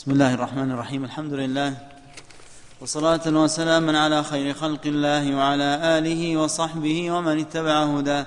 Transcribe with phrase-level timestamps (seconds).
[0.00, 1.74] بسم الله الرحمن الرحيم الحمد لله
[2.80, 8.26] وصلاة وسلاما على خير خلق الله وعلى آله وصحبه ومن اتبع هداه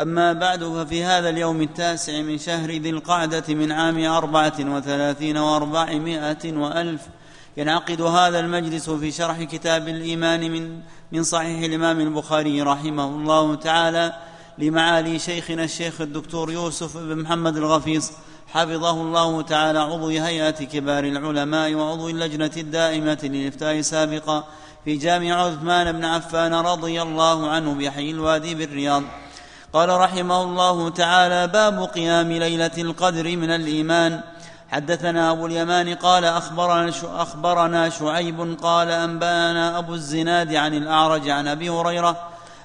[0.00, 6.52] أما بعد ففي هذا اليوم التاسع من شهر ذي القعدة من عام أربعة وثلاثين وأربعمائة
[6.56, 7.02] وألف
[7.56, 10.80] ينعقد هذا المجلس في شرح كتاب الإيمان من
[11.12, 14.12] من صحيح الإمام البخاري رحمه الله تعالى
[14.58, 18.12] لمعالي شيخنا الشيخ الدكتور يوسف بن محمد الغفيص
[18.52, 24.44] حفظه الله تعالى عضو هيئة كبار العلماء وعضو اللجنة الدائمة للإفتاء سابقا
[24.84, 29.02] في جامع عثمان بن عفان رضي الله عنه بحي الوادي بالرياض.
[29.72, 34.20] قال رحمه الله تعالى باب قيام ليلة القدر من الإيمان.
[34.70, 41.70] حدثنا أبو اليمان قال أخبرنا, أخبرنا شعيب قال أنبأنا أبو الزناد عن الأعرج عن أبي
[41.70, 42.16] هريرة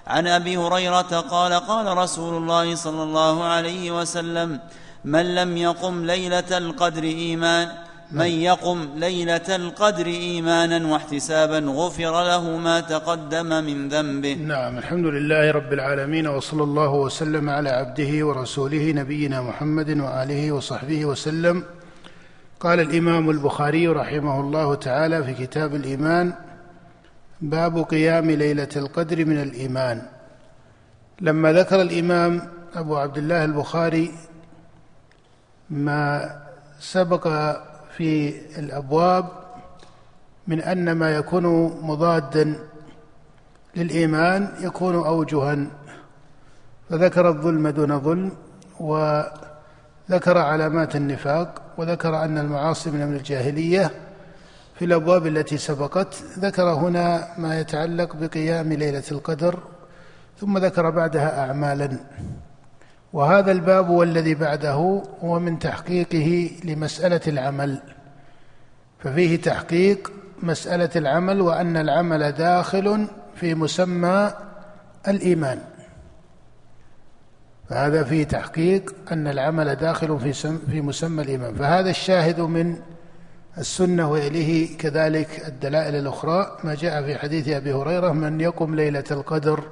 [0.07, 4.59] عن أبي هريرة قال قال رسول الله صلى الله عليه وسلم
[5.05, 7.67] من لم يقم ليلة القدر إيمان
[8.11, 14.33] من يقم ليلة القدر إيمانا واحتسابا غفر له ما تقدم من ذنبه.
[14.33, 21.05] نعم الحمد لله رب العالمين وصلى الله وسلم على عبده ورسوله نبينا محمد وآله وصحبه
[21.05, 21.63] وسلم.
[22.59, 26.33] قال الإمام البخاري رحمه الله تعالى في كتاب الإيمان
[27.41, 30.01] باب قيام ليلة القدر من الإيمان.
[31.21, 32.41] لما ذكر الإمام
[32.75, 34.11] أبو عبد الله البخاري
[35.69, 36.35] ما
[36.79, 37.27] سبق
[37.97, 39.25] في الأبواب
[40.47, 41.45] من أن ما يكون
[41.81, 42.55] مضادا
[43.75, 45.57] للإيمان يكون أوجها
[46.89, 48.31] فذكر الظلم دون ظلم
[48.79, 53.91] وذكر علامات النفاق وذكر أن المعاصي من الجاهلية
[54.75, 56.23] في الأبواب التي سبقت.
[56.39, 59.59] ذكر هنا ما يتعلق بقيام ليلة القدر
[60.39, 61.97] ثم ذكر بعدها اعمالا.
[63.15, 67.79] وهذا الباب والذي بعده هو من تحقيقه لمسألة العمل.
[68.99, 70.11] ففيه تحقيق
[70.43, 74.33] مسألة العمل وأن العمل داخل في مسمى
[75.07, 75.59] الإيمان.
[77.69, 80.33] فهذا فيه تحقيق أن العمل داخل في
[80.71, 81.55] في مسمى الإيمان.
[81.55, 82.75] فهذا الشاهد من
[83.57, 89.63] السنة وإليه كذلك الدلائل الأخرى ما جاء في حديث أبي هريرة من يقم ليلة القدر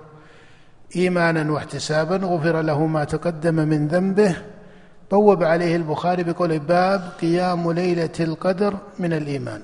[0.96, 4.36] إيمانا واحتسابا غفر له ما تقدم من ذنبه.
[5.12, 9.62] بوب عليه البخاري بقول باب قيام ليلة القدر من الإيمان.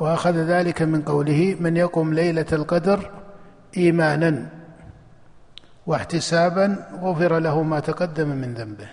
[0.00, 3.10] وأخذ ذلك من قوله من يقم ليلة القدر
[3.76, 4.46] إيمانا
[5.86, 8.88] واحتسابا غفر له ما تقدم من ذنبه.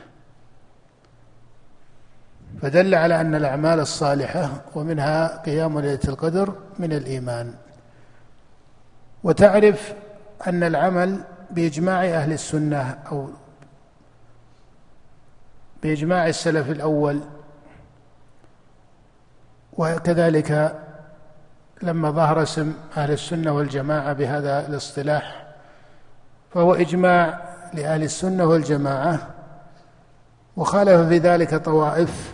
[2.62, 7.54] فدل على أن الأعمال الصالحة ومنها قيام ليلة القدر من الإيمان.
[9.24, 9.94] وتعرف
[10.47, 13.30] أن العمل بإجماع أهل السنة أو
[15.84, 17.19] بإجماع السلف الأول.
[19.78, 20.80] وكذلك
[21.81, 25.47] لما ظهر اسم أهل السنة والجماعة بهذا الاصطلاح
[26.53, 27.41] فهو إجماع
[27.74, 29.28] لأهل السنة والجماعة
[30.57, 32.34] وخالف في ذلك طوائف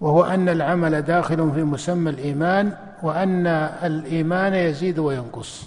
[0.00, 3.46] وهو أن العمل داخل في مسمى الإيمان وأن
[3.84, 5.62] الإيمان يزيد وينقص.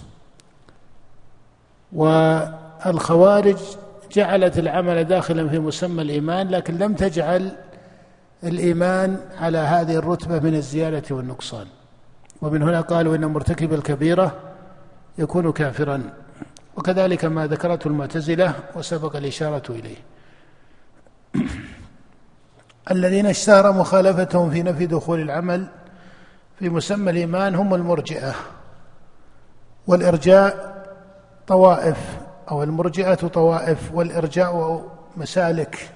[1.92, 3.58] والخوارج
[4.12, 7.52] جعلت العمل داخلا في مسمى الإيمان لكن لم تجعل
[8.44, 11.66] الإيمان على هذه الرتبة من الزيادة والنقصان.
[12.42, 14.34] ومن هنا قالوا إن مرتكب الكبيرة
[15.18, 16.02] يكون كافرا.
[16.76, 19.96] وكذلك ما ذكرته المعتزلة وسبق الإشارة إليه.
[22.90, 25.66] الذين اشتهر مخالفتهم في نفي دخول العمل
[26.58, 28.34] في مسمى الإيمان هم المرجئة
[29.86, 30.76] والإرجاء
[31.46, 32.18] طوائف
[32.50, 34.84] أو المرجئة طوائف والإرجاء
[35.16, 35.90] مسالك.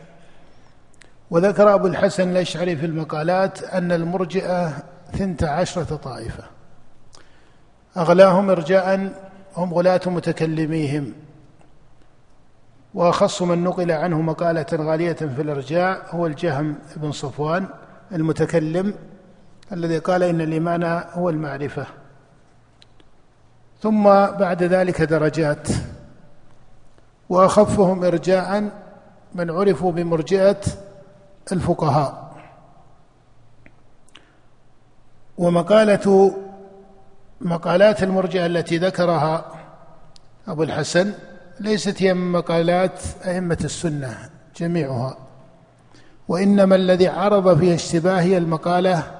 [1.30, 4.72] وذكر أبو الحسن الأشعري في المقالات أن المرجئة
[5.12, 6.44] ثنت عشرة طائفة.
[7.96, 9.12] أغلاهم إرجاء
[9.56, 11.12] هم غلاة متكلميهم.
[12.94, 17.66] وأخص من نقل عنه مقالة غالية في الإرجاء هو الجهم بن صفوان
[18.12, 18.94] المتكلم.
[19.72, 21.86] الذي قال إن الإيمان هو المعرفة.
[23.82, 25.68] ثم بعد ذلك درجات.
[27.28, 28.70] وأخفهم إرجاء
[29.34, 30.60] من عرفوا بمرجئة
[31.52, 32.30] الفقهاء.
[35.38, 36.34] ومقالة
[37.40, 39.44] مقالات المرجئة التي ذكرها
[40.48, 41.12] أبو الحسن
[41.60, 44.18] ليست هي من مقالات أئمة السنة
[44.56, 45.16] جميعها.
[46.28, 49.19] وإنما الذي عرض فيها اشتباه هي المقالة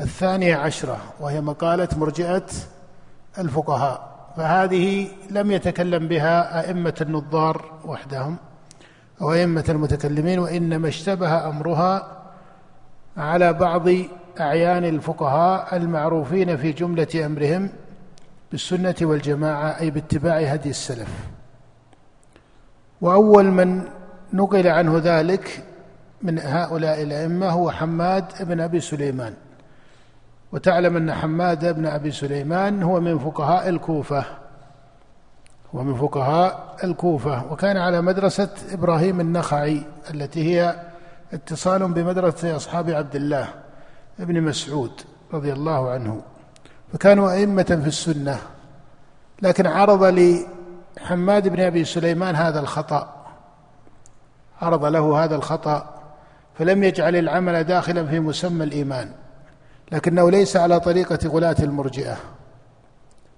[0.00, 2.46] الثانية عشرة وهي مقالة مرجئة
[3.38, 8.36] الفقهاء فهذه لم يتكلم بها أئمة النظار وحدهم
[9.20, 12.18] أو أئمة المتكلمين وإنما اشتبه أمرها
[13.16, 13.88] على بعض
[14.40, 17.70] أعيان الفقهاء المعروفين في جملة أمرهم
[18.50, 21.08] بالسنة والجماعة أي باتباع هدي السلف.
[23.00, 23.82] وأول من
[24.32, 25.64] نقل عنه ذلك
[26.22, 29.34] من هؤلاء الأئمة هو حماد بن أبي سليمان.
[30.52, 34.24] وتعلم أن حماد بن أبي سليمان هو من فقهاء الكوفة
[35.74, 39.82] هو من فقهاء الكوفة وكان على مدرسة إبراهيم النخعي
[40.14, 40.76] التي هي
[41.32, 43.48] اتصال بمدرسة أصحاب عبد الله
[44.20, 44.92] ابن مسعود
[45.32, 46.22] رضي الله عنه.
[46.92, 48.38] فكانوا أئمة في السنة
[49.42, 53.26] لكن عرض لحماد بن أبي سليمان هذا الخطأ
[54.62, 56.00] عرض له هذا الخطأ
[56.58, 59.12] فلم يجعل العمل داخلا في مسمى الإيمان.
[59.92, 62.16] لكنه ليس على طريقة غلاة المرجئة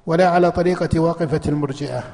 [0.06, 2.04] ولا على طريقة واقفة المرجئة.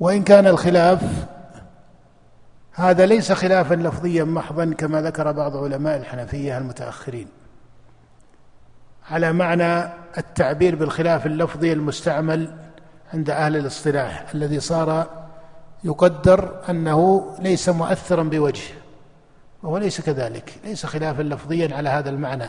[0.00, 1.26] وإن كان الخلاف
[2.72, 7.28] هذا ليس خلافا لفظيا محضا كما ذكر بعض علماء الحنفية المتأخرين.
[9.10, 9.88] على معنى
[10.18, 12.54] التعبير بالخلاف اللفظي المستعمل
[13.14, 15.06] عند أهل الاصطلاح الذي صار
[15.84, 18.79] يقدر أنه ليس مؤثرا بوجه.
[19.62, 22.48] وهو ليس كذلك ليس خلافا لفظيا على هذا المعنى.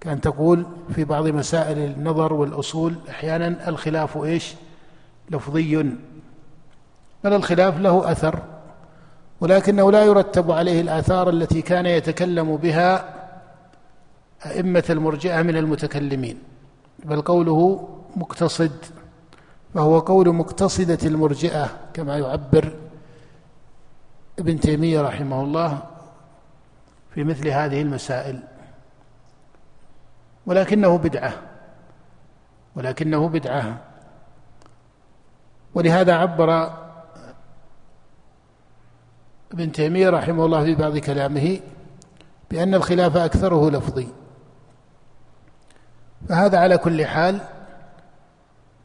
[0.00, 4.54] كان تقول في بعض مسائل النظر والأصول أحيانا الخلاف إيش؟
[5.30, 5.76] لفظي.
[7.24, 8.42] بل الخلاف له أثر
[9.40, 13.14] ولكنه لا يرتب عليه الآثار التي كان يتكلم بها
[14.46, 16.38] أئمة المرجئة من المتكلمين.
[17.04, 18.72] بل قوله مقتصد
[19.74, 22.72] فهو قول مقتصدة المرجئة كما يعبر
[24.38, 25.82] ابن تيمية رحمه الله
[27.14, 28.42] في مثل هذه المسائل.
[30.46, 31.32] ولكنه بدعة.
[32.76, 33.78] ولكنه بدعة.
[35.74, 36.72] ولهذا عبر
[39.52, 41.60] ابن تيمية رحمه الله في بعض كلامه
[42.50, 44.08] بأن الخلاف أكثره لفظي.
[46.28, 47.40] فهذا على كل حال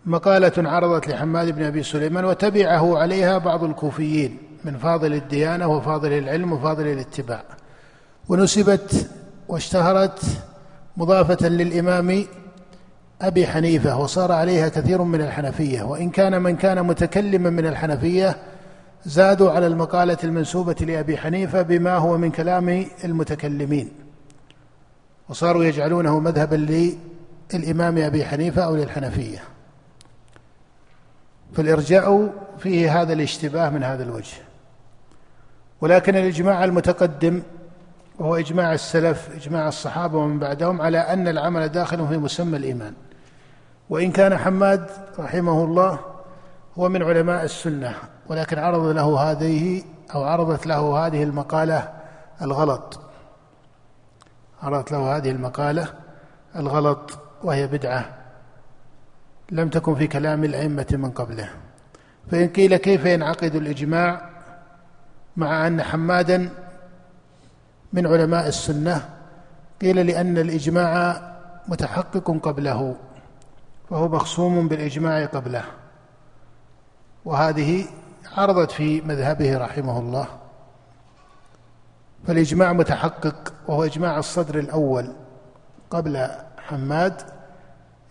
[0.05, 6.53] مقالة عرضت لحماد بن أبي سليمان وتبعه عليها بعض الكوفيين من فاضل الديانة وفاضل العلم
[6.53, 7.43] وفاضل الاتباع.
[8.29, 9.09] ونسبت
[9.47, 10.21] واشتهرت
[10.97, 12.25] مضافة للإمام
[13.21, 18.37] أبي حنيفة وصار عليها كثير من الحنفية وإن كان من كان متكلما من الحنفية
[19.05, 23.91] زادوا على المقالة المنسوبة لأبي حنيفة بما هو من كلام المتكلمين.
[25.29, 26.89] وصاروا يجعلونه مذهبا
[27.53, 29.39] للإمام أبي حنيفة أو للحنفية.
[31.53, 34.37] فالإرجاء فيه هذا الاشتباه من هذا الوجه.
[35.81, 37.41] ولكن الإجماع المتقدم
[38.19, 42.93] وهو إجماع السلف إجماع الصحابة ومن بعدهم على أن العمل داخل في مسمى الإيمان.
[43.89, 45.99] وإن كان حماد رحمه الله
[46.77, 47.95] هو من علماء السنة
[48.27, 49.83] ولكن عرض له هذه
[50.15, 51.93] أو عرضت له هذه المقالة
[52.41, 52.99] الغلط.
[54.63, 55.87] عرضت له هذه المقالة
[56.55, 58.15] الغلط وهي بدعة.
[59.51, 61.49] لم تكن في كلام الأئمة من قبله.
[62.31, 64.29] فإن قيل كيف ينعقد الإجماع
[65.37, 66.49] مع أن حمادا
[67.93, 69.09] من علماء السنة
[69.81, 71.21] قيل لأن الإجماع
[71.67, 72.95] متحقق قبله
[73.89, 75.63] فهو مخصوم بالإجماع قبله.
[77.25, 77.85] وهذه
[78.37, 80.27] عرضت في مذهبه رحمه الله.
[82.27, 85.13] فالإجماع متحقق وهو إجماع الصدر الأول
[85.89, 87.21] قبل حماد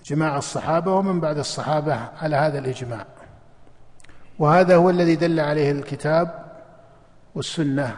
[0.07, 3.07] إجماع الصحابة ومن بعد الصحابة على هذا الإجماع.
[4.39, 6.45] وهذا هو الذي دل عليه الكتاب
[7.35, 7.97] والسنة.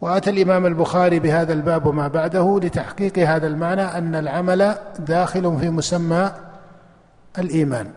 [0.00, 6.32] وأتى الإمام البخاري بهذا الباب وما بعده لتحقيق هذا المعنى أن العمل داخل في مسمى
[7.38, 7.90] الإيمان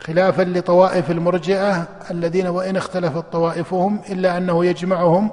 [0.00, 5.30] خلافا لطوائف المرجئة الذين وإن اختلفت طوائفهم إلا أنه يجمعهم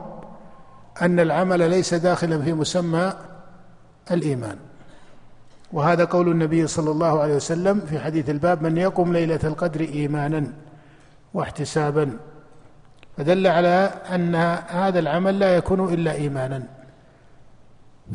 [1.01, 3.13] أن العمل ليس داخلا في مسمى
[4.11, 4.57] الإيمان.
[5.73, 10.47] وهذا قول النبي صلى الله عليه وسلم في حديث الباب من يقم ليلة القدر إيمانا
[11.33, 12.17] واحتسابا
[13.17, 14.35] فدل على أن
[14.67, 16.63] هذا العمل لا يكون إلا إيمانا.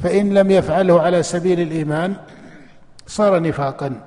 [0.02, 2.16] فإن لم يفعله على سبيل الإيمان
[3.06, 4.00] صار نفاقا.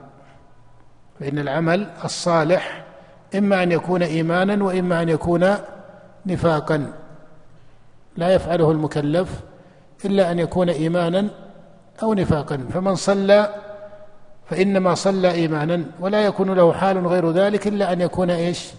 [1.19, 2.83] فإن العمل الصالح
[3.35, 5.55] إما أن يكون إيمانا وإما أن يكون
[6.25, 6.93] نفاقا.
[8.17, 9.39] لا يفعله المكلف
[10.05, 11.27] إلا أن يكون إيمانا
[12.03, 12.57] أو نفاقا.
[12.73, 13.55] فمن صلى
[14.49, 18.71] فإنما صلى إيمانا ولا يكون له حال غير ذلك إلا أن يكون إيش؟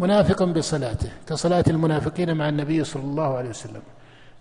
[0.00, 3.82] منافقا بصلاته كصلاة المنافقين مع النبي صلى الله عليه وسلم.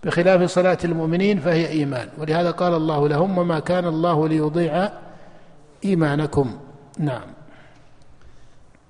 [0.03, 2.09] بخلاف صلاة المؤمنين فهي إيمان.
[2.17, 4.89] ولهذا قال الله لهم وما كان الله ليضيع
[5.85, 6.59] إيمانكم.
[6.99, 7.27] نعم.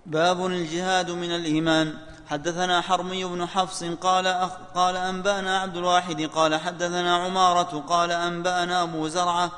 [0.05, 1.93] باب الجهاد من الإيمان.
[2.27, 8.83] حدثنا حرمي بن حفص قال أخ قال أنبأنا عبد الواحد قال حدثنا عمارة قال أنبأنا
[8.83, 9.51] أبو زرعة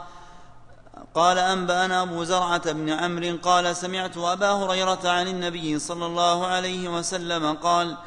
[1.15, 6.89] قال أنبأنا أبو زرعة بن عمرو قال سمعت أبا هريرة عن النبي صلى الله عليه
[6.89, 7.97] وسلم قال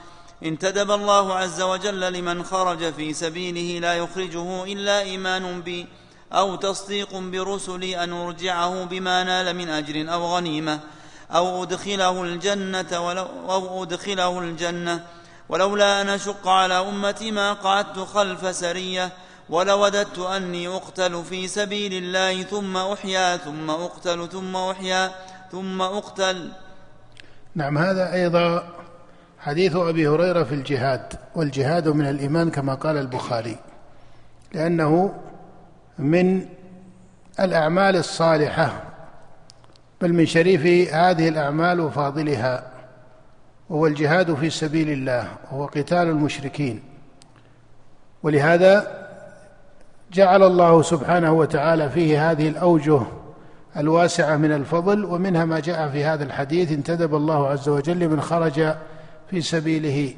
[0.42, 5.86] انتدب الله عز وجل لمن خرج في سبيله لا يخرجه إلا إيمان بي
[6.32, 10.80] أو تصديق برسلي أن أرجعه بما نال من أجر أو غنيمة
[11.30, 15.06] أو أدخله الجنة ولو أو أدخله الجنة
[15.48, 19.12] ولولا أن أشق على أمتي ما قعدت خلف سرية
[19.48, 25.10] ولوددت أني أقتل في سبيل الله ثم أحيا ثم أقتل ثم أحيا
[25.52, 26.52] ثم أقتل.
[27.54, 28.68] نعم هذا أيضا
[29.38, 33.56] حديث أبي هريرة في الجهاد والجهاد من الإيمان كما قال البخاري
[34.52, 35.14] لأنه
[35.98, 36.46] من
[37.40, 38.82] الأعمال الصالحة
[40.00, 42.70] بل من شريف هذه الأعمال وفاضلها
[43.70, 46.82] وهو الجهاد في سبيل الله وهو قتال المشركين.
[48.22, 49.03] ولهذا
[50.14, 53.00] جعل الله سبحانه وتعالى فيه هذه الأوجه
[53.76, 58.74] الواسعة من الفضل ومنها ما جاء في هذا الحديث انتدب الله عز وجل من خرج
[59.30, 60.14] في سبيله.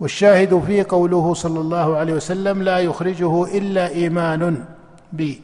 [0.00, 4.64] والشاهد فيه قوله صلى الله عليه وسلم لا يخرجه إلا إيمان
[5.12, 5.40] بي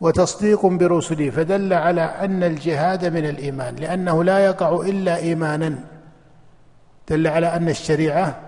[0.00, 5.78] وتصديق برسلي فدل على أن الجهاد من الإيمان لأنه لا يقع إلا إيمانا.
[7.08, 8.40] دل على أن الشريعة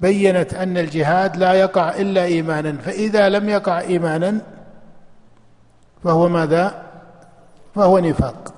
[0.00, 4.40] بينت أن الجهاد لا يقع إلا ايمانا فإذا لم يقع ايمانا
[6.04, 6.82] فهو ماذا؟
[7.74, 8.54] فهو نفاق.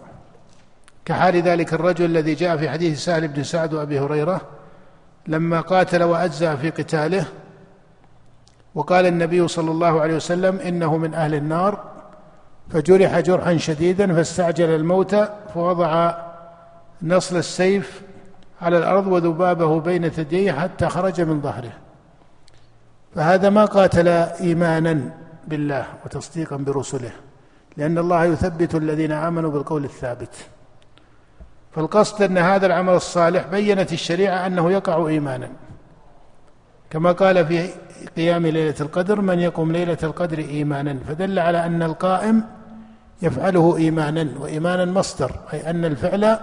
[1.04, 4.40] كحال ذلك الرجل الذي جاء في حديث سهل بن سعد وأبي هريرة
[5.26, 7.26] لما قاتل وأجزى في قتاله
[8.74, 11.84] وقال النبي صلى الله عليه وسلم إنه من أهل النار
[12.70, 15.14] فجرح جرحا شديدا فاستعجل الموت
[15.54, 16.14] فوضع
[17.02, 18.02] نصل السيف
[18.62, 21.72] على الأرض وذبابه بين ثدييه حتى خرج من ظهره.
[23.14, 25.14] فهذا ما قاتل إيمانا
[25.46, 27.10] بالله وتصديقا برسله
[27.76, 30.34] لأن الله يثبت الذين آمنوا بالقول الثابت.
[31.72, 35.48] فالقصد أن هذا العمل الصالح بينت الشريعة أنه يقع إيمانا.
[36.90, 37.68] كما قال في
[38.16, 42.44] قيام ليلة القدر من يقوم ليلة القدر إيمانا فدل على أن القائم
[43.22, 46.38] يفعله إيمانا وإيمانا مصدر أي أن الفعل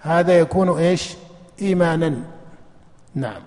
[0.00, 1.14] هذا يكون إيش؟
[1.62, 2.22] ايمانا.
[3.14, 3.42] نعم.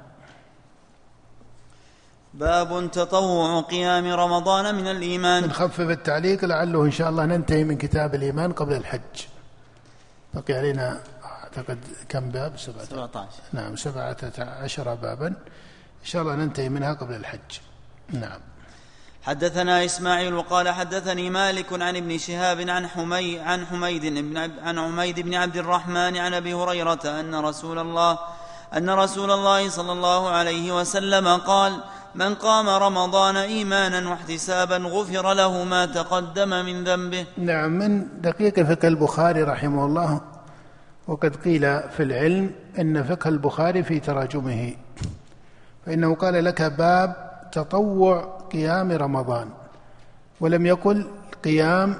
[2.33, 5.43] باب تطوع قيام رمضان من الإيمان.
[5.43, 9.25] نخفف التعليق لعله إن شاء الله ننتهي من كتاب الإيمان قبل الحج.
[10.33, 11.77] بقي علينا أعتقد
[12.09, 12.83] كم باب؟ سبعة.
[12.83, 15.27] 17 نعم سبعة عشر بابا.
[15.27, 17.59] إن شاء الله ننتهي منها قبل الحج.
[18.09, 18.39] نعم.
[19.23, 25.19] حدثنا إسماعيل وقال حدثني مالك عن ابن شهاب عن حمي عن حميد بن عن حميد
[25.19, 28.19] بن عبد الرحمن عن أبي هريرة أن رسول الله
[28.77, 31.73] أن رسول الله صلى الله عليه وسلم قال
[32.15, 37.25] من قام رمضان إيمانا واحتسابا غفر له ما تقدم من ذنبه.
[37.37, 40.21] نعم من دقيق فقه البخاري رحمه الله
[41.07, 44.73] وقد قيل في العلم أن فقه البخاري في تراجمه
[45.85, 47.15] فإنه قال لك باب
[47.51, 49.49] تطوع قيام رمضان
[50.41, 51.07] ولم يقل
[51.43, 51.95] قيام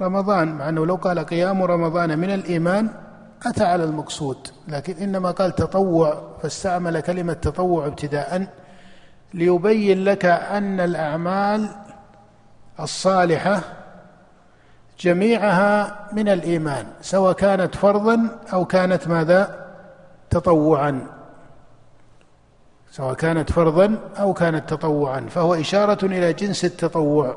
[0.00, 2.88] رمضان مع أنه لو قال قيام رمضان من الإيمان
[3.46, 8.46] أتى على المقصود لكن إنما قال تطوع فاستعمل كلمة تطوع ابتداء
[9.34, 11.68] ليبين لك أن الأعمال
[12.80, 13.60] الصالحة
[15.00, 19.68] جميعها من الإيمان سواء كانت فرضا أو كانت ماذا؟
[20.30, 21.17] تطوعا.
[22.90, 27.36] سواء كانت فرضا أو كانت تطوعا فهو إشارة إلى جنس التطوع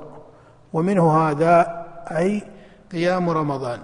[0.74, 2.43] ومنه هذا أي
[2.91, 3.79] قيام رمضان.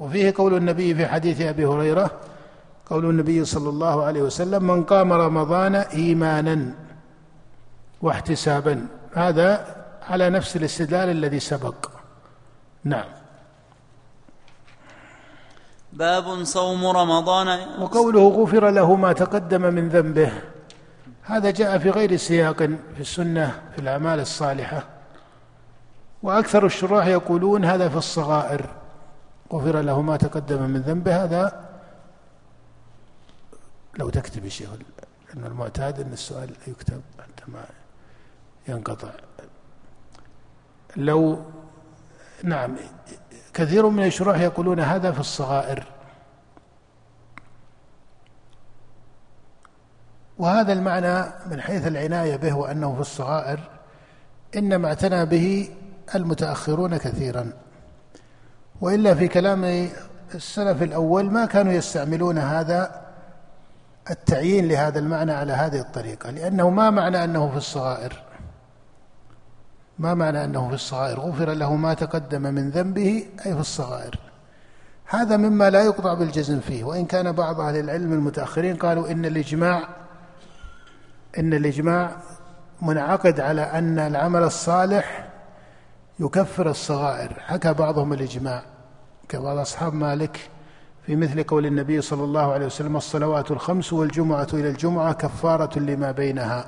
[0.00, 2.10] وفيه قول النبي في حديث أبي هريرة
[2.90, 6.74] قول النبي صلى الله عليه وسلم من قام رمضان ايمانا
[8.02, 8.86] واحتسابا.
[9.14, 9.76] هذا
[10.08, 11.90] على نفس الاستدلال الذي سبق.
[12.84, 13.04] نعم.
[15.92, 17.48] باب صوم رمضان.
[17.80, 20.32] وقوله غفر له ما تقدم من ذنبه.
[21.28, 22.56] هذا جاء في غير سياق
[22.94, 24.84] في السنة في الأعمال الصالحة.
[26.22, 28.66] وأكثر الشراح يقولون هذا في الصغائر.
[29.52, 31.24] غفر له ما تقدم من ذنبه.
[31.24, 31.68] هذا
[33.98, 34.70] لو تكتب يا شيخ
[35.34, 37.64] لأن المعتاد أن السؤال يكتب عندما
[38.68, 39.10] ينقطع.
[40.96, 41.42] لو
[42.44, 42.76] نعم
[43.54, 45.86] كثير من الشراح يقولون هذا في الصغائر.
[50.38, 53.60] وهذا المعنى من حيث العناية به وأنه في الصغائر
[54.56, 55.70] إنما اعتنى به
[56.14, 57.52] المتأخرون كثيرا.
[58.80, 59.88] وإلا في كلام
[60.34, 63.00] السلف الأول ما كانوا يستعملون هذا
[64.10, 68.22] التعيين لهذا المعنى على هذه الطريقة لأنه ما معنى أنه في الصغائر.
[69.98, 74.18] ما معنى أنه في الصغائر؟ غفر له ما تقدم من ذنبه أي في الصغائر.
[75.06, 76.84] هذا مما لا يقطع بالجزم فيه.
[76.84, 79.88] وإن كان بعض أهل العلم المتأخرين قالوا إن الإجماع
[81.38, 82.16] إن الإجماع
[82.82, 85.28] منعقد على أن العمل الصالح
[86.20, 87.32] يكفر الصغائر.
[87.40, 88.62] حكى بعضهم الإجماع
[89.28, 90.50] كبعض أصحاب مالك
[91.06, 96.10] في مثل قول النبي صلى الله عليه وسلم الصلوات الخمس والجمعة إلى الجمعة كفارة لما
[96.12, 96.66] بينها.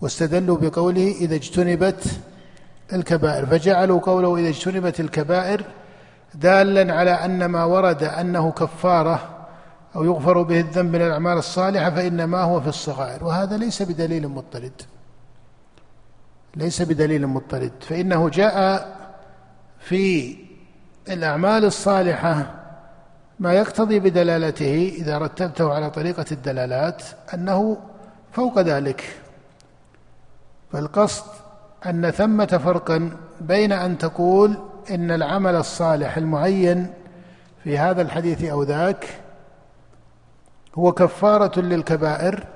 [0.00, 2.20] واستدلوا بقوله إذا اجتنبت
[2.92, 3.46] الكبائر.
[3.46, 5.64] فجعلوا قوله إذا اجتنبت الكبائر
[6.34, 9.35] دالا على أن ما ورد أنه كفارة
[9.96, 13.24] أو يغفر به الذنب من الأعمال الصالحة فإنما هو في الصغائر.
[13.24, 14.82] وهذا ليس بدليل مضطرد
[16.56, 18.86] ليس بدليل مضطرد فإنه جاء
[19.80, 20.36] في
[21.08, 22.54] الأعمال الصالحة
[23.38, 27.02] ما يقتضي بدلالته إذا رتبته على طريقة الدلالات
[27.34, 27.76] أنه
[28.32, 29.04] فوق ذلك.
[30.72, 31.24] فالقصد
[31.86, 33.10] أن ثمة فرقا
[33.40, 34.56] بين أن تقول
[34.90, 36.86] إن العمل الصالح المعين
[37.64, 39.06] في هذا الحديث أو ذاك
[40.78, 42.46] هو كفارة للكبائر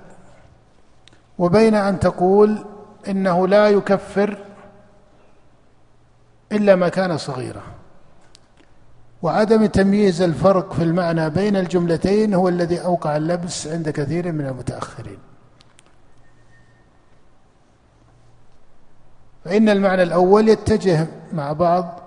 [1.39, 2.65] وبين أن تقول
[3.09, 4.39] إنه لا يكفر
[6.53, 7.63] إلا ما كان صغيرا.
[9.23, 15.19] وعدم تمييز الفرق في المعنى بين الجملتين هو الذي أوقع اللبس عند كثير من المتأخرين.
[19.45, 22.00] فإن المعنى الأول يتجه مع بعض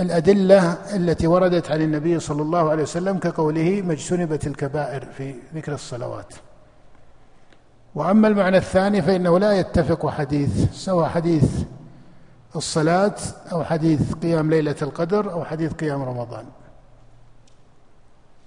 [0.00, 5.72] الأدلة التي وردت عن النبي صلى الله عليه وسلم كقوله ما اجتنبت الكبائر في ذكر
[5.72, 6.34] الصلوات.
[7.94, 11.62] وأما المعنى الثاني فإنه لا يتفق حديث سواء حديث
[12.56, 13.14] الصلاة
[13.52, 16.44] أو حديث قيام ليلة القدر أو حديث قيام رمضان.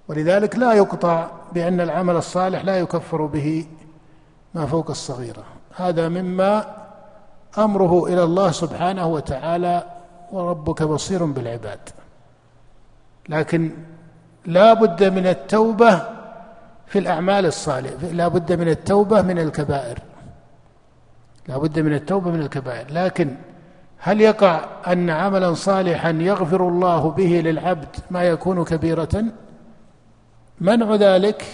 [0.08, 3.66] ولذلك لا يقطع بأن العمل الصالح لا يكفر به
[4.54, 5.44] ما فوق الصغيرة.
[5.76, 6.76] هذا مما
[7.58, 9.84] أمره إلى الله سبحانه وتعالى
[10.32, 11.80] وربك بصير بالعباد.
[13.30, 13.72] لكن
[14.46, 16.02] لا بد من التوبة
[16.88, 20.00] في الأعمال الصالحة لا بد من التوبة من الكبائر.
[21.48, 22.86] لا بد من التوبة من الكبائر.
[22.92, 23.36] لكن
[23.98, 29.24] هل يقع أن عملا صالحا يغفر الله به للعبد ما يكون كبيرة؟
[30.62, 31.46] منع ذلك؟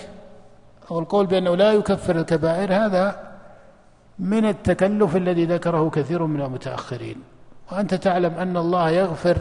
[0.91, 3.33] أو القول بأنه لا يكفر الكبائر هذا
[4.19, 7.32] من التكلف الذي ذكره كثير من المتأخرين.
[7.71, 9.37] وأنت تعلم أن الله يغفر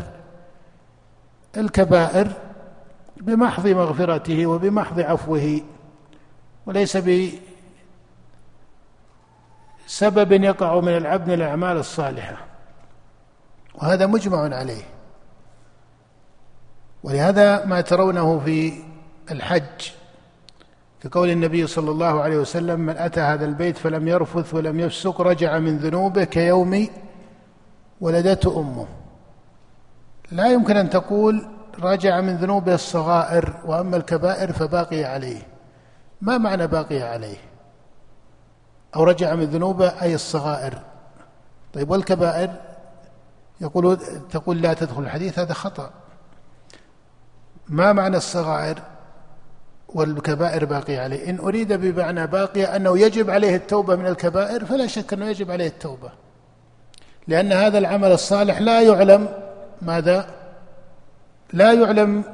[1.56, 2.32] الكبائر
[3.16, 5.60] بمحض مغفرته وبمحض عفوه
[6.66, 6.96] وليس
[9.86, 12.36] بسبب يقع من العبد من الأعمال الصالحة.
[13.74, 14.82] وهذا مجمع عليه.
[17.02, 18.72] ولهذا ما ترونه في
[19.30, 19.90] الحج
[21.02, 25.58] كقول النبي صلى الله عليه وسلم من أتى هذا البيت فلم يرفث ولم يفسق رجع
[25.58, 26.88] من ذنوبه كيوم
[28.02, 28.86] ولدته أمه.
[30.30, 31.46] لا يمكن أن تقول
[31.80, 35.42] رجع من ذنوبه الصغائر وأما الكبائر فباقي عليه.
[36.20, 37.36] ما معنى باقي عليه؟
[38.96, 40.78] أو رجع من ذنوبه أي الصغائر.
[41.74, 42.50] طيب والكبائر؟
[43.60, 43.98] يقول
[44.30, 45.90] تقول لا تدخل الحديث هذا خطأ.
[47.68, 48.78] ما معنى الصغائر
[49.88, 55.12] والكبائر باقية عليه؟ إن أريد بمعنى باقية أنه يجب عليه التوبة من الكبائر فلا شك
[55.12, 56.21] أنه يجب عليه التوبة.
[57.28, 59.28] لأن هذا العمل الصالح لا يعلم
[59.82, 60.30] ماذا؟
[61.52, 62.24] لا يعلم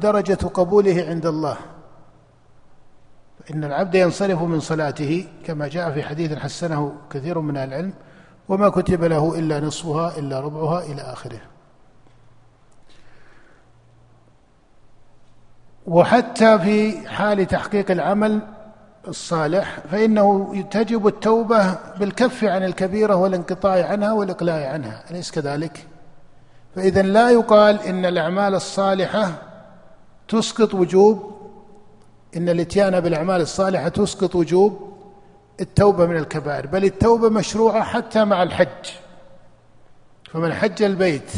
[0.00, 1.56] درجة قبوله عند الله.
[3.50, 7.92] إن العبد ينصرف من صلاته كما جاء في حديث حسنه كثير من العلم
[8.48, 11.40] وما كتب له إلا نصفها إلا ربعها إلى آخره.
[15.86, 18.40] وحتى في حال تحقيق العمل
[19.08, 25.86] الصالح فإنه تجب التوبة بالكف عن الكبيرة والانقطاع عنها والإقلاع عنها أليس كذلك؟
[26.76, 29.32] فإذا لا يقال إن الأعمال الصالحة
[30.28, 31.32] تسقط وجوب
[32.36, 34.92] إن الإتيان بالأعمال الصالحة تسقط وجوب
[35.60, 38.90] التوبة من الكبائر بل التوبة مشروعة حتى مع الحج
[40.32, 41.30] فمن حج البيت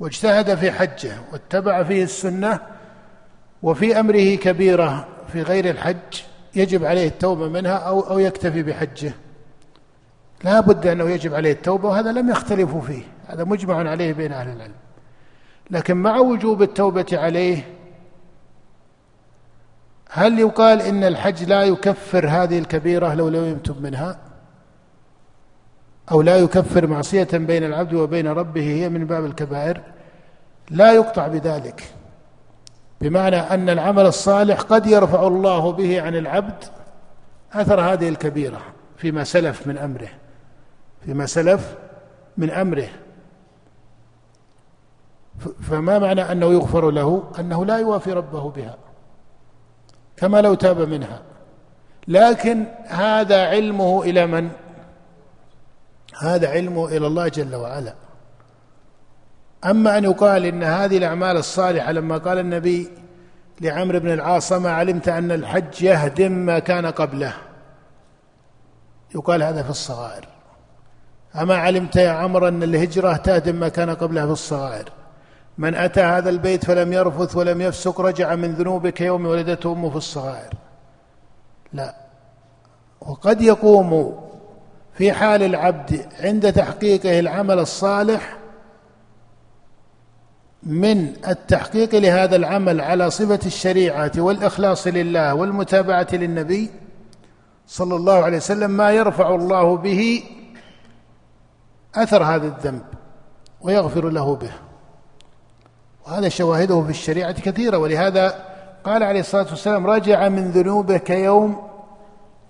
[0.00, 2.60] واجتهد في حجه واتبع فيه السنة
[3.62, 6.22] وفي أمره كبيرة في غير الحج
[6.54, 9.12] يجب عليه التوبة منها أو أو يكتفي بحجه.
[10.44, 14.48] لا بد أنه يجب عليه التوبة وهذا لم يختلفوا فيه هذا مجمع عليه بين أهل
[14.48, 14.74] العلم.
[15.70, 17.66] لكن مع وجوب التوبة عليه
[20.10, 24.18] هل يقال إن الحج لا يكفر هذه الكبيرة لو لم يتب منها؟
[26.10, 29.80] أو لا يكفر معصية بين العبد وبين ربه هي من باب الكبائر.
[30.70, 31.82] لا يقطع بذلك.
[33.00, 36.64] بمعنى أن العمل الصالح قد يرفع الله به عن العبد
[37.52, 38.60] أثر هذه الكبيرة
[38.96, 40.08] فيما سلف من أمره
[41.04, 41.74] فيما سلف
[42.36, 42.88] من أمره.
[45.62, 48.76] فما معنى أنه يغفر له؟ أنه لا يوافي ربه بها
[50.16, 51.22] كما لو تاب منها.
[52.08, 54.50] لكن هذا علمه إلى من؟
[56.20, 57.94] هذا علمه إلى الله جل وعلا.
[59.64, 62.90] أما أن يقال إن هذه الأعمال الصالحة لما قال النبي
[63.60, 67.32] لعمرو بن العاص ما علمت أن الحج يهدم ما كان قبله.
[69.14, 70.28] يقال هذا في الصغائر.
[71.40, 74.92] أما علمت يا عمرو أن الهجرة تهدم ما كان قبلها في الصغائر؟
[75.58, 79.96] من أتى هذا البيت فلم يرفث ولم يفسق رجع من ذنوبه كيوم ولدته أمه في
[79.96, 80.54] الصغائر.
[81.72, 81.94] لا.
[83.00, 84.20] وقد يقوم
[84.94, 88.39] في حال العبد عند تحقيقه العمل الصالح
[90.62, 96.70] من التحقيق لهذا العمل على صفة الشريعة والإخلاص لله والمتابعة للنبي
[97.66, 100.22] صلى الله عليه وسلم ما يرفع الله به
[101.94, 102.82] أثر هذا الذنب
[103.60, 104.52] ويغفر له به.
[106.06, 108.44] وهذا شواهده في الشريعة كثيرة ولهذا
[108.84, 111.68] قال عليه الصلاة والسلام رجع من ذنوبه كيوم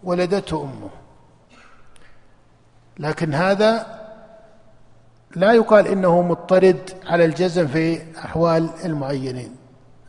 [0.04, 0.90] ولدته أمه.
[2.98, 3.99] لكن هذا
[5.36, 9.56] لا يقال إنه مضطرد على الجزم في أحوال المعينين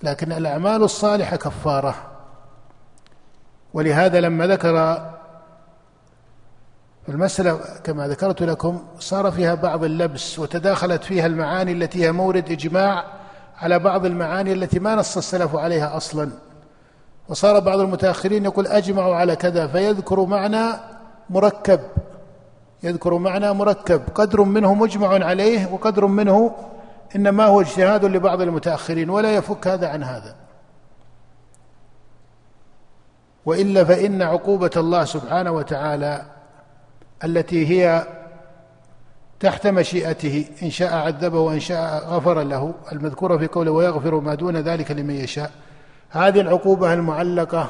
[0.04, 1.96] لكن الأعمال الصالحة كفارة.
[3.74, 5.02] ولهذا لما ذكر
[7.10, 13.06] المسألة كما ذكرت لكم صار فيها بعض اللبس وتداخلت فيها المعاني التي هي مورد إجماع
[13.58, 16.32] على بعض المعاني التي ما نص السلف عليها أصلا.
[17.30, 20.80] وصار بعض المتأخرين يقول أجمعوا على كذا فيذكر معنى
[21.30, 21.80] مركب.
[22.84, 24.02] يذكر معنى مركب.
[24.16, 26.56] قدر منه مجمع عليه وقدر منه
[27.16, 30.36] إنما هو اجتهاد لبعض المتأخرين ولا يفك هذا عن هذا.
[33.46, 36.26] وإلا فإن عقوبة الله سبحانه وتعالى
[37.24, 38.08] التي هي
[39.40, 44.58] تحت مشيئته إن شاء عذبه وإن شاء غفر له المذكورة في قوله ويغفر ما دون
[44.58, 45.52] ذلك لمن يشاء
[46.10, 47.70] هذه العقوبة المعلقة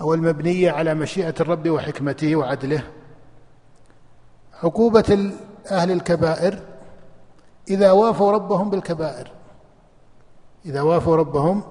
[0.00, 2.82] أو المبنية على مشيئة الرب وحكمته وعدله.
[4.62, 5.32] عقوبة
[5.70, 6.58] أهل الكبائر
[7.70, 9.30] إذا وافوا ربهم بالكبائر.
[10.66, 11.62] إذا وافوا ربهم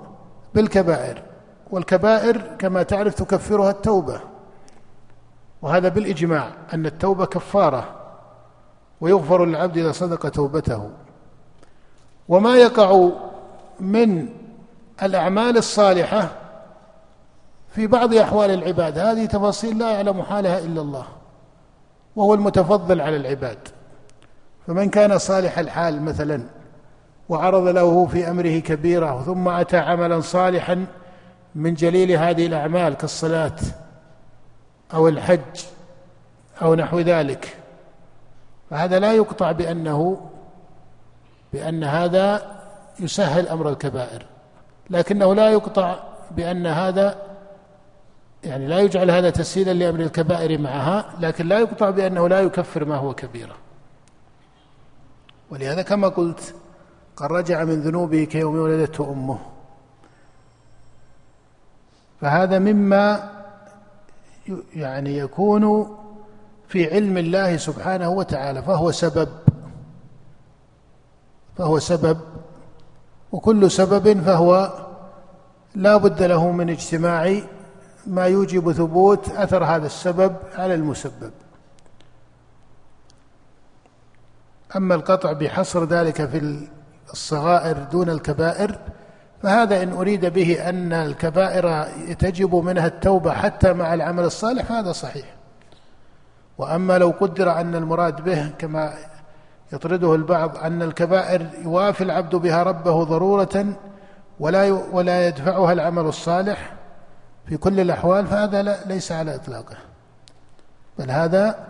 [0.54, 1.24] بالكبائر.
[1.72, 4.20] والكبائر كما تعرف تكفرها التوبة.
[5.62, 7.96] وهذا بالإجماع أن التوبة كفارة
[9.02, 10.90] ويغفر للعبد إذا صدق توبته.
[12.30, 13.10] وما يقع
[13.80, 14.30] من
[15.04, 16.32] الأعمال الصالحة
[17.70, 18.98] في بعض أحوال العباد.
[18.98, 21.06] هذه تفاصيل لا يعلم حالها إلا الله.
[22.16, 23.58] وهو المتفضل على العباد.
[24.68, 26.44] فمن كان صالح الحال مثلا
[27.30, 30.86] وعرض له في أمره كبيرة ثم أتى عملا صالحا
[31.56, 33.56] من جليل هذه الأعمال كالصلاة
[34.94, 35.64] أو الحج
[36.62, 37.58] أو نحو ذلك.
[38.70, 40.30] فهذا لا يقطع بأنه
[41.54, 42.42] بأن هذا
[43.00, 44.26] يسهل أمر الكبائر.
[44.90, 46.00] لكنه لا يقطع
[46.32, 47.33] بأن هذا
[48.44, 52.96] يعني لا يجعل هذا تسهيلا لأمر الكبائر معها لكن لا يقطع بأنه لا يكفر ما
[52.96, 53.56] هو كبيره
[55.52, 56.56] ولهذا كما قلت
[57.16, 59.40] قد رجع من ذنوبه كيوم ولدته أمه.
[62.22, 63.32] فهذا مما
[64.76, 65.96] يعني يكون
[66.68, 69.30] في علم الله سبحانه وتعالى فهو سبب.
[71.58, 72.18] فهو سبب.
[73.32, 74.74] وكل سبب فهو
[75.76, 77.42] لا بد له من اجتماع
[78.08, 81.32] ما يوجب ثبوت أثر هذا السبب على المسبب.
[84.76, 86.68] أما القطع بحصر ذلك في
[87.14, 88.80] الصغائر دون الكبائر
[89.44, 91.84] فهذا إن أريد به أن الكبائر
[92.20, 95.26] تجب منها التوبة حتى مع العمل الصالح فهذا صحيح.
[96.58, 98.94] وأما لو قدر أن المراد به كما
[99.74, 103.66] يطرده البعض أن الكبائر يوافي العبد بها ربه ضرورة
[104.40, 106.74] ولا ولا يدفعها العمل الصالح
[107.50, 109.78] في كل الأحوال فهذا لا ليس على إطلاقه.
[111.00, 111.68] بل هذا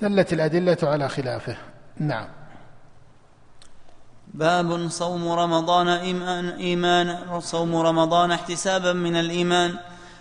[0.00, 1.56] دلت الأدلة على خلافه.
[1.96, 2.28] نعم.
[4.34, 9.76] باب صوم رمضان إيمان, إيمان صوم رمضان احتسابا من الإيمان.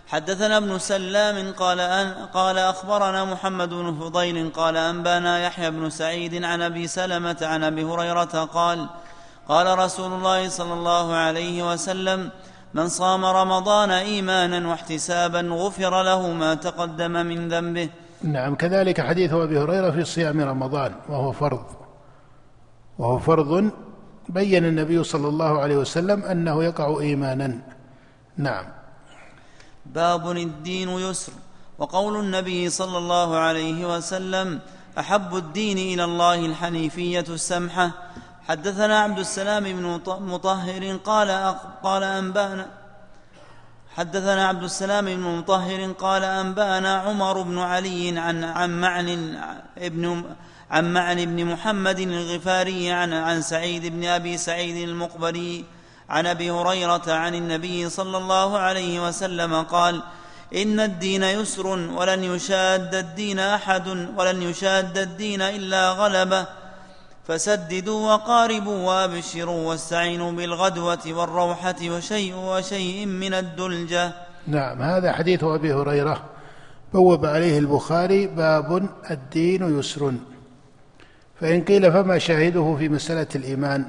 [0.07, 6.43] حدثنا ابن سلام قال أن قال أخبرنا محمد بن فضيل قال أنبانا يحيى بن سعيد
[6.43, 8.89] عن أبي سلمة عن أبي هريرة قال
[9.47, 12.29] قال رسول الله صلى الله عليه وسلم
[12.73, 17.89] من صام رمضان إيمانا واحتسابا غفر له ما تقدم من ذنبه.
[18.23, 21.65] نعم كذلك حديث أبي هريرة في صيام رمضان وهو فرض.
[22.99, 23.71] وهو فرض
[24.29, 27.59] بين النبي صلى الله عليه وسلم أنه يقع إيمانا.
[28.37, 28.65] نعم.
[29.85, 31.31] باب الدين يسر
[31.79, 34.59] وقول النبي صلى الله عليه وسلم
[34.99, 37.91] أحب الدين إلى الله الحنيفية السمحة
[38.47, 42.65] حدثنا عبد السلام بن مطهر قال قال انبانا
[43.97, 49.39] حدثنا عبد السلام بن مطهر قال أنبأنا عمر بن علي عن عن معن
[49.77, 50.23] ابن
[50.71, 55.65] عن معن بن محمد الغفاري عن عن سعيد بن أبي سعيد المقبري
[56.09, 60.01] عن أبي هريرة عن النبي صلى الله عليه وسلم قال
[60.55, 66.45] إن الدين يسر ولن يشاد الدين أحد ولن يشاد الدين إلا غلبه
[67.29, 74.11] فسددوا وقاربوا وابشروا واستعينوا بالغدوة والروحة وشيء وشيء من الدلجة.
[74.47, 76.23] نعم هذا حديث أبي هريرة.
[76.93, 80.13] بوب عليه البخاري باب الدين يسر.
[81.39, 83.85] فإن قيل فما شاهده في مسألة الإيمان؟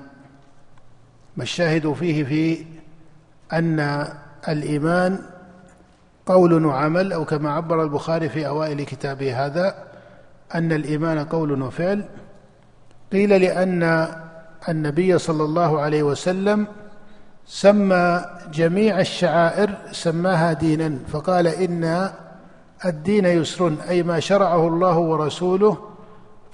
[1.36, 2.64] ما الشاهد فيه في
[3.52, 4.06] أن
[4.48, 5.18] الإيمان
[6.26, 9.84] قول وعمل أو كما عبر البخاري في أوائل كتابه هذا
[10.54, 12.04] أن الإيمان قول وفعل
[13.12, 14.08] قيل لأن
[14.68, 16.66] النبي صلى الله عليه وسلم
[17.46, 22.10] سمى جميع الشعائر سماها دينا فقال إن
[22.84, 25.78] الدين يسر أي ما شرعه الله ورسوله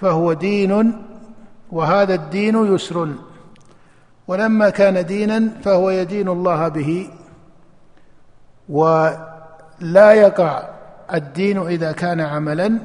[0.00, 1.02] فهو دين
[1.72, 3.08] وهذا الدين يسر
[4.28, 7.10] ولما كان دينا فهو يدين الله به
[8.68, 10.68] ولا يقع
[11.14, 12.78] الدين إذا كان عملا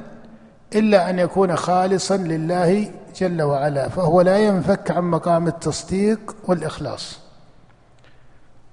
[0.74, 7.18] إلا أن يكون خالصا لله جل وعلا فهو لا ينفك عن مقام التصديق والإخلاص.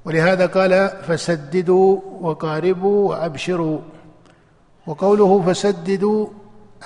[0.06, 3.80] ولهذا قال فسددوا وقاربوا وأبشروا.
[4.88, 6.28] وقوله فسددوا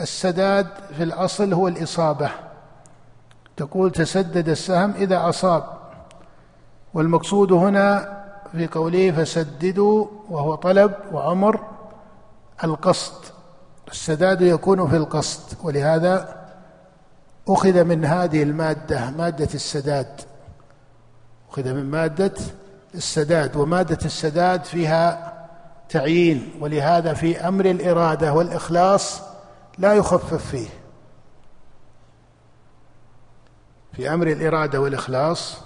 [0.02, 2.30] السداد في الأصل هو الإصابة.
[3.58, 5.64] تقول تسدد السهم إذا أصاب.
[6.94, 8.18] والمقصود هنا
[8.52, 11.60] في قوله فسددوا وهو طلب وأمر
[12.64, 13.14] القصد.
[13.92, 15.58] السداد يكون في القصد.
[15.64, 16.43] ولهذا
[17.48, 20.22] أخذ من هذه المادة مادة السداد.
[21.50, 22.34] أخذ من مادة
[22.96, 25.34] السداد ومادة السداد فيها
[25.90, 29.22] تعيين ولهذا في أمر الإرادة والإخلاص
[29.78, 30.68] لا يخفف فيه.
[33.94, 35.58] في أمر الإرادة والإخلاص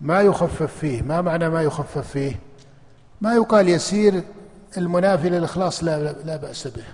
[0.00, 1.02] ما يخفف فيه.
[1.02, 2.40] ما معنى ما يخفف فيه؟
[3.20, 4.22] ما يقال يسير
[4.76, 6.84] المنافي للإخلاص لا, لا بأس به.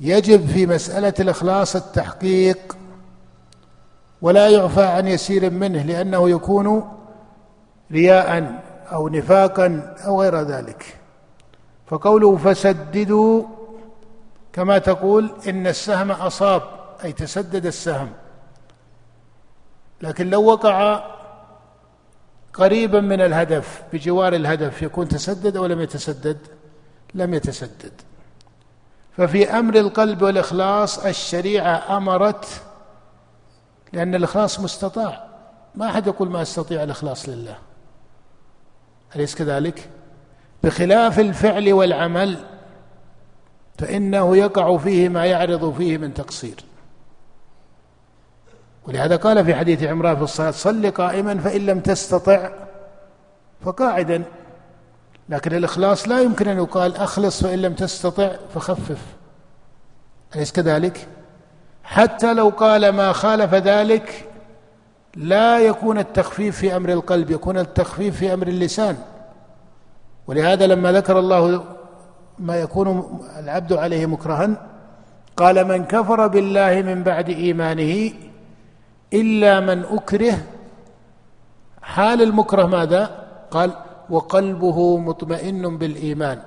[0.00, 2.76] يجب في مسألة الإخلاص التحقيق
[4.24, 6.92] ولا يعفى عن يسير منه لأنه يكون
[7.92, 10.98] رياء أو نفاقا أو غير ذلك.
[11.86, 13.44] فقوله فسددوا
[14.52, 16.62] كما تقول إن السهم أصاب
[17.04, 18.10] أي تسدد السهم.
[20.02, 21.04] لكن لو وقع
[22.54, 26.38] قريبا من الهدف بجوار الهدف يكون تسدد أو لم يتسدد؟
[27.14, 27.92] لم يتسدد.
[29.16, 32.62] ففي أمر القلب والإخلاص الشريعة أمرت
[33.94, 35.24] لأن الإخلاص مستطاع.
[35.74, 37.56] ما أحد يقول ما أستطيع الإخلاص لله.
[39.16, 39.90] أليس كذلك؟
[40.62, 42.38] بخلاف الفعل والعمل
[43.78, 46.56] فإنه يقع فيه ما يعرض فيه من تقصير.
[48.86, 52.50] ولهذا قال في حديث عمران في الصلاة صل قائما فإن لم تستطع
[53.64, 54.24] فقاعدا.
[55.28, 59.02] لكن الإخلاص لا يمكن أن يقال أخلص فإن لم تستطع فخفف.
[60.36, 61.08] أليس كذلك؟
[61.84, 64.28] حتى لو قال ما خالف ذلك
[65.16, 68.96] لا يكون التخفيف في أمر القلب يكون التخفيف في أمر اللسان.
[70.26, 71.64] ولهذا لما ذكر الله
[72.38, 74.50] ما يكون العبد عليه مكرها
[75.36, 78.12] قال من كفر بالله من بعد إيمانه
[79.12, 80.38] إلا من أكره.
[81.82, 83.72] حال المكره ماذا؟ قال
[84.10, 86.42] وقلبه مطمئن بالإيمان.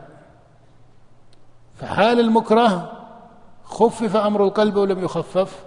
[1.76, 2.96] فحال المكره
[3.67, 5.63] خفف أمر القلب ولم يخفف.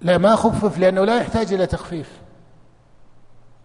[0.00, 2.20] لا ما خفف لأنه لا يحتاج إلى تخفيف.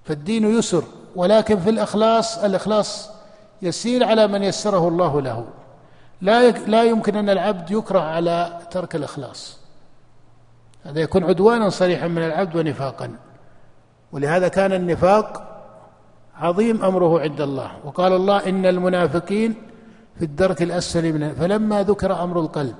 [0.03, 0.83] فالدين يسر
[1.15, 3.09] ولكن في الإخلاص الإخلاص
[3.61, 5.45] يسير على من يسره الله له.
[6.21, 9.59] لا لا يمكن أن العبد يكره على ترك الإخلاص.
[10.83, 13.15] هذا يكون عدوانا صريحا من العبد ونفاقا.
[14.11, 15.45] ولهذا كان النفاق
[16.35, 17.71] عظيم أمره عند الله.
[17.85, 19.68] وقال الله إن المنافقين
[20.19, 22.75] في الدرك الأسفل من فلما ذكر أمر القلب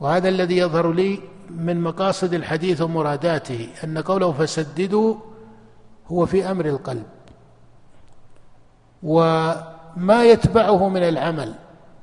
[0.00, 5.14] وهذا الذي يظهر لي من مقاصد الحديث ومراداته أن قوله فسددوا
[6.08, 7.04] هو في أمر القلب
[9.02, 11.54] وما يتبعه من العمل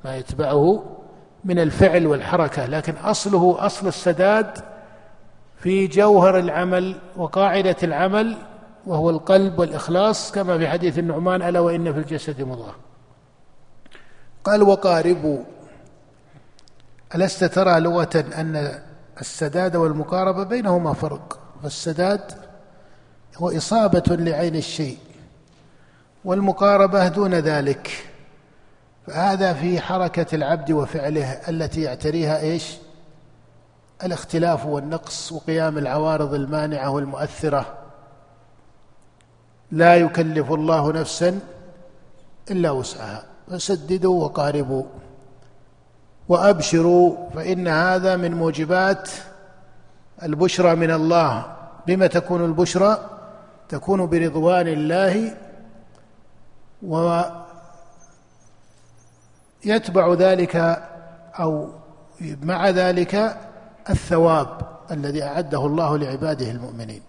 [0.05, 0.83] ما يتبعه
[1.45, 4.57] من الفعل والحركة لكن أصله أصل السداد
[5.57, 8.37] في جوهر العمل وقاعدة العمل
[8.87, 12.88] وهو القلب والإخلاص كما في حديث النعمان ألا وإن في الجسد مضغة
[14.43, 15.43] قال وقاربوا.
[17.15, 18.81] ألست ترى لغة أن
[19.21, 22.21] السداد والمقاربة بينهما فرق؟ فالسداد
[23.37, 24.97] هو إصابة لعين الشيء
[26.25, 28.05] والمقاربة دون ذلك.
[29.07, 32.77] فهذا في حركة العبد وفعله التي يعتريها إيش؟
[34.03, 37.77] الاختلاف والنقص وقيام العوارض المانعة والمؤثرة.
[39.71, 41.39] لا يكلف الله نفسا
[42.51, 43.28] إلا وسعها.
[43.49, 44.83] فسددوا وقاربوا.
[46.29, 49.09] وأبشروا فإن هذا من موجبات
[50.23, 51.55] البشرى من الله.
[51.87, 53.09] بما تكون البشرى؟
[53.69, 55.37] تكون برضوان الله
[59.63, 60.81] ويتبع ذلك
[61.39, 61.69] أو
[62.21, 63.37] مع ذلك
[63.89, 67.01] الثواب الذي أعده الله لعباده المؤمنين.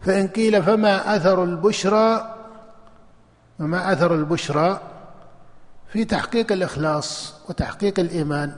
[0.00, 2.34] فإن قيل فما أثر البشرى؟
[3.60, 4.80] وما أثر البشرى؟
[5.88, 8.52] في تحقيق الإخلاص وتحقيق الإيمان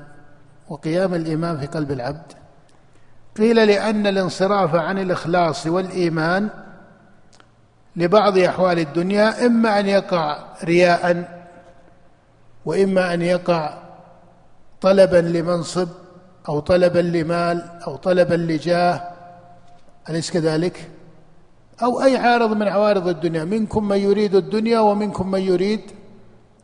[0.69, 2.33] وقيام الإيمان في قلب العبد.
[3.37, 6.49] قيل لأن الانصراف عن الإخلاص والإيمان
[7.97, 11.41] لبعض أحوال الدنيا إما أن يقع رياء
[12.65, 13.79] وإما أن يقع
[14.81, 15.89] طلبا لمنصب
[16.49, 19.03] أو طلبا لمال أو طلبا لجاه
[20.11, 20.91] أليس كذلك؟
[21.83, 25.81] أو أي عارض من عوارض الدنيا منكم من يريد الدنيا ومنكم من يريد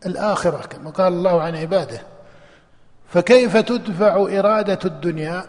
[0.07, 2.01] الآخرة كما قال الله عن عباده.
[3.09, 5.45] فكيف تدفع إرادة الدنيا؟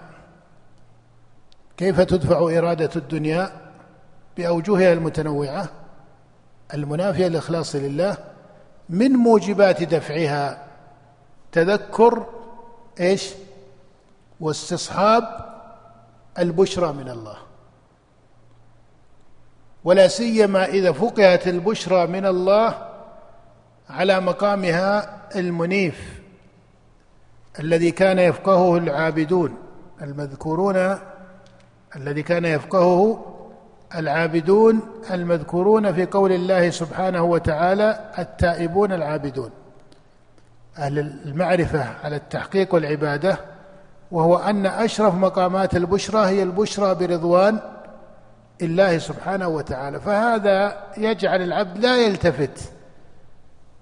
[1.77, 3.51] كيف تدفع إرادة الدنيا؟
[4.37, 5.69] بأوجهها المتنوعة
[6.73, 8.17] المنافية للإخلاص لله
[8.89, 10.67] من موجبات دفعها؟
[11.51, 12.25] تذكر
[12.99, 13.29] إيش؟
[14.39, 15.23] واستصحاب
[16.39, 17.37] البشرى من الله.
[19.83, 22.87] ولا سيما إذا فقهت البشرى من الله
[23.89, 26.21] على مقامها المنيف
[27.59, 29.57] الذي كان يفقهه العابدون
[30.01, 30.97] المذكورون
[31.95, 33.25] الذي كان يفقهه
[33.95, 34.79] العابدون
[35.11, 39.49] المذكورون في قول الله سبحانه وتعالى التائبون العابدون.
[40.77, 43.37] أهل المعرفة على التحقيق والعبادة
[44.11, 47.59] وهو أن أشرف مقامات البشرى هي البشرى برضوان
[48.61, 49.99] الله سبحانه وتعالى.
[49.99, 52.71] فهذا يجعل العبد لا يلتفت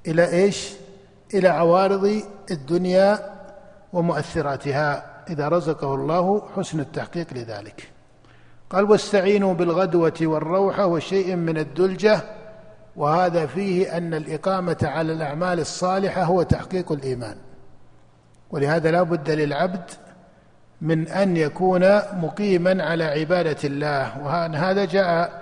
[0.08, 0.74] إلى إيش؟
[1.34, 3.20] إلى عوارض الدنيا
[3.94, 5.06] ومؤثراتها.
[5.30, 7.90] إذا رزقه الله حسن التحقيق لذلك.
[8.70, 12.22] قال واستعينوا بالغدوة والروحة وشيء من الدلجة
[12.96, 17.36] وهذا فيه أن الإقامة على الأعمال الصالحة هو تحقيق الإيمان.
[18.52, 19.92] ولهذا لا بد للعبد
[20.82, 21.82] من أن يكون
[22.14, 24.24] مقيما على عبادة الله.
[24.24, 25.42] وهذا جاء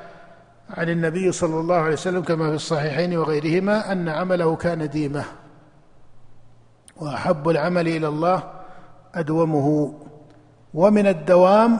[0.70, 5.24] عن النبي صلى الله عليه وسلم كما في الصحيحين وغيرهما أن عمله كان ديمة.
[6.98, 8.44] وأحب العمل إلى الله
[9.16, 9.94] أدومه.
[10.74, 11.80] ومن الدوام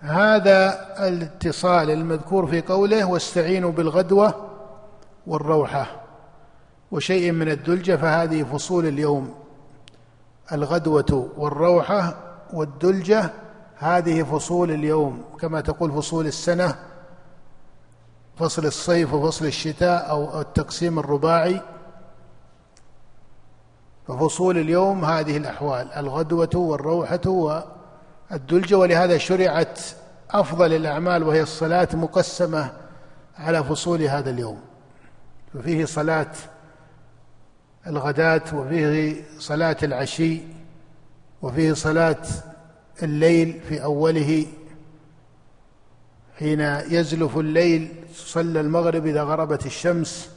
[0.00, 4.34] هذا الاتصال المذكور في قوله واستعينوا بالغدوة
[5.26, 5.86] والروحة
[6.90, 9.34] وشيء من الدلجة فهذه فصول اليوم.
[10.52, 12.16] الغدوة والروحة
[12.52, 13.30] والدلجة
[13.78, 15.24] هذه فصول اليوم.
[15.40, 16.89] كما تقول فصول السنة
[18.40, 21.60] فصل الصيف وفصل الشتاء أو التقسيم الرباعي.
[24.08, 27.62] ففصول اليوم هذه الأحوال الغدوة والروحة
[28.32, 29.80] الدلجة ولهذا شرعت
[30.30, 32.72] أفضل الأعمال وهي الصلاة مقسمة
[33.38, 34.60] على فصول هذا اليوم.
[35.54, 36.32] ففيه صلاة
[37.86, 40.40] الغداة وفيه صلاة العشي
[41.42, 42.26] وفيه صلاة
[43.02, 44.46] الليل في أوله
[46.38, 50.30] حين يزلف الليل صلى المغرب إذا غربت الشمس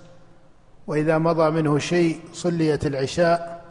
[0.88, 3.64] وإذا مضى منه شيء صليت العشاء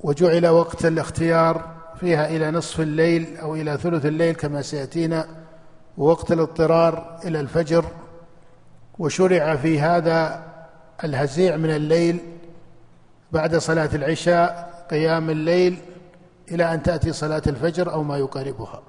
[0.00, 5.26] وجعل وقت الاختيار فيها إلى نصف الليل أو إلى ثلث الليل كما سيأتينا
[5.98, 7.84] ووقت الاضطرار إلى الفجر.
[8.98, 10.42] وشرع في هذا
[11.04, 12.18] الهزيع من الليل
[13.32, 15.78] بعد صلاة العشاء قيام الليل
[16.50, 18.82] إلى أن تأتي صلاة الفجر أو ما يقاربها.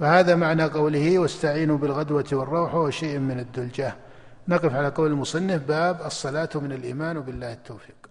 [0.00, 3.94] فهذا معنى قوله واستعينوا بالغدوة والروح وشيء من الدلجة.
[4.48, 8.07] نقف على قول المصنف باب الصلاة من الإيمان وبالله التوفيق.